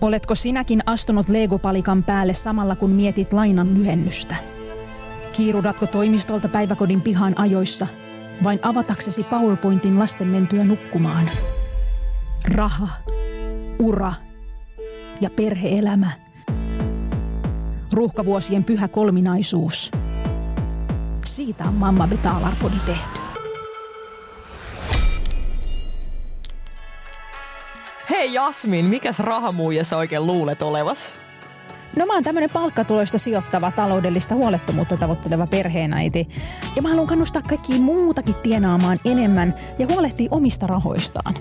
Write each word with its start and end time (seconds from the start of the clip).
Oletko 0.00 0.34
sinäkin 0.34 0.82
astunut 0.86 1.28
legopalikan 1.28 2.04
päälle 2.04 2.34
samalla 2.34 2.76
kun 2.76 2.90
mietit 2.90 3.32
lainan 3.32 3.74
lyhennystä? 3.74 4.36
Kiirudatko 5.32 5.86
toimistolta 5.86 6.48
päiväkodin 6.48 7.00
pihan 7.00 7.38
ajoissa, 7.38 7.86
vain 8.44 8.58
avataksesi 8.62 9.22
PowerPointin 9.22 9.98
lasten 9.98 10.28
mentyä 10.28 10.64
nukkumaan? 10.64 11.30
Raha, 12.48 12.88
ura 13.78 14.12
ja 15.20 15.30
perheelämä. 15.30 16.10
Ruuhkavuosien 17.92 18.64
pyhä 18.64 18.88
kolminaisuus. 18.88 19.90
Siitä 21.24 21.64
on 21.64 21.74
Mamma 21.74 22.06
Betalarpodi 22.06 22.76
tehty. 22.86 23.25
Hei 28.10 28.34
Jasmin, 28.34 28.84
mikäs 28.84 29.20
rahamuija 29.20 29.84
sä 29.84 29.96
oikein 29.96 30.26
luulet 30.26 30.62
olevas? 30.62 31.14
No 31.96 32.06
mä 32.06 32.14
oon 32.14 32.24
tämmönen 32.24 32.50
palkkatuloista 32.50 33.18
sijoittava, 33.18 33.70
taloudellista 33.70 34.34
huolettomuutta 34.34 34.96
tavoitteleva 34.96 35.46
perheenäiti. 35.46 36.28
Ja 36.76 36.82
mä 36.82 36.88
haluan 36.88 37.06
kannustaa 37.06 37.42
kaikkia 37.42 37.80
muutakin 37.80 38.34
tienaamaan 38.34 38.98
enemmän 39.04 39.54
ja 39.78 39.86
huolehtia 39.86 40.28
omista 40.30 40.66
rahoistaan. 40.66 41.34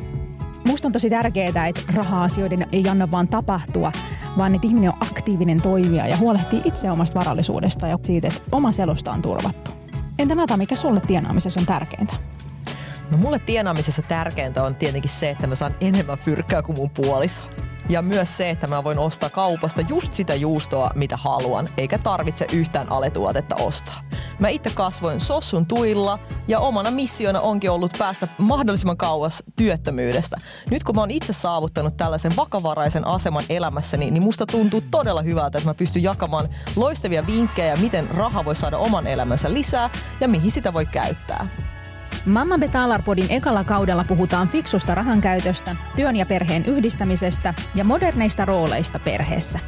Musta 0.67 0.87
on 0.87 0.91
tosi 0.91 1.09
tärkeää, 1.09 1.67
että 1.67 1.81
raha-asioiden 1.93 2.67
ei 2.71 2.89
anna 2.89 3.11
vaan 3.11 3.27
tapahtua, 3.27 3.91
vaan 4.37 4.55
että 4.55 4.67
ihminen 4.67 4.89
on 4.89 4.97
aktiivinen 4.99 5.61
toimija 5.61 6.07
ja 6.07 6.17
huolehtii 6.17 6.61
itse 6.65 6.91
omasta 6.91 7.19
varallisuudesta 7.19 7.87
ja 7.87 7.99
siitä, 8.03 8.27
että 8.27 8.41
oma 8.51 8.71
selosta 8.71 9.11
on 9.11 9.21
turvattu. 9.21 9.71
Entä 10.19 10.35
Nata, 10.35 10.57
mikä 10.57 10.75
sulle 10.75 11.01
tienaamisessa 11.07 11.59
on 11.59 11.65
tärkeintä? 11.65 12.13
No 13.11 13.17
mulle 13.17 13.39
tienaamisessa 13.39 14.01
tärkeintä 14.01 14.63
on 14.63 14.75
tietenkin 14.75 15.11
se, 15.11 15.29
että 15.29 15.47
mä 15.47 15.55
saan 15.55 15.75
enemmän 15.81 16.17
fyrkkää 16.17 16.61
kuin 16.61 16.77
mun 16.77 16.89
puoliso. 16.89 17.43
Ja 17.89 18.01
myös 18.01 18.37
se, 18.37 18.49
että 18.49 18.67
mä 18.67 18.83
voin 18.83 18.99
ostaa 18.99 19.29
kaupasta 19.29 19.81
just 19.81 20.13
sitä 20.13 20.35
juustoa, 20.35 20.91
mitä 20.95 21.17
haluan, 21.17 21.69
eikä 21.77 21.97
tarvitse 21.97 22.47
yhtään 22.53 22.91
aletuotetta 22.91 23.55
ostaa. 23.55 23.95
Mä 24.39 24.49
itse 24.49 24.69
kasvoin 24.69 25.21
sossun 25.21 25.65
tuilla 25.65 26.19
ja 26.47 26.59
omana 26.59 26.91
missiona 26.91 27.39
onkin 27.39 27.71
ollut 27.71 27.91
päästä 27.97 28.27
mahdollisimman 28.37 28.97
kauas 28.97 29.43
työttömyydestä. 29.55 30.37
Nyt 30.71 30.83
kun 30.83 30.95
mä 30.95 31.01
oon 31.01 31.11
itse 31.11 31.33
saavuttanut 31.33 31.97
tällaisen 31.97 32.35
vakavaraisen 32.35 33.07
aseman 33.07 33.43
elämässäni, 33.49 34.11
niin 34.11 34.23
musta 34.23 34.45
tuntuu 34.45 34.81
todella 34.91 35.21
hyvältä, 35.21 35.57
että 35.57 35.69
mä 35.69 35.73
pystyn 35.73 36.03
jakamaan 36.03 36.49
loistavia 36.75 37.27
vinkkejä, 37.27 37.75
miten 37.75 38.09
raha 38.09 38.45
voi 38.45 38.55
saada 38.55 38.77
oman 38.77 39.07
elämänsä 39.07 39.53
lisää 39.53 39.89
ja 40.19 40.27
mihin 40.27 40.51
sitä 40.51 40.73
voi 40.73 40.85
käyttää. 40.85 41.47
Mamma 42.25 42.57
Betalar-podin 42.57 43.25
ekalla 43.29 43.63
kaudella 43.63 44.05
puhutaan 44.07 44.47
fiksusta 44.47 44.95
rahankäytöstä, 44.95 45.75
työn 45.95 46.15
ja 46.15 46.25
perheen 46.25 46.65
yhdistämisestä 46.65 47.53
ja 47.75 47.83
moderneista 47.83 48.45
rooleista 48.45 48.99
perheessä. 48.99 49.59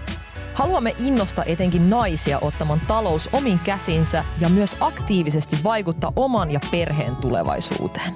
Haluamme 0.54 0.96
innostaa 1.00 1.46
etenkin 1.48 1.90
naisia 1.90 2.40
ottamaan 2.40 2.82
talous 2.88 3.30
omin 3.34 3.60
käsinsä 3.60 4.24
ja 4.40 4.50
myös 4.50 4.78
aktiivisesti 4.80 5.58
vaikuttaa 5.64 6.14
oman 6.16 6.52
ja 6.52 6.60
perheen 6.72 7.16
tulevaisuuteen. 7.16 8.14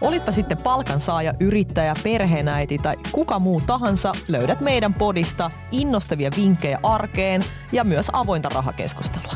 Olitpa 0.00 0.32
sitten 0.32 0.58
palkansaaja, 0.58 1.34
yrittäjä, 1.40 1.94
perheenäiti 2.02 2.78
tai 2.78 2.96
kuka 3.12 3.38
muu 3.38 3.60
tahansa, 3.60 4.12
löydät 4.28 4.60
meidän 4.60 4.94
podista 4.94 5.50
innostavia 5.72 6.30
vinkkejä 6.36 6.78
arkeen 6.82 7.44
ja 7.72 7.84
myös 7.84 8.10
avointa 8.12 8.48
rahakeskustelua. 8.48 9.34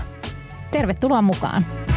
Tervetuloa 0.70 1.22
mukaan! 1.22 1.87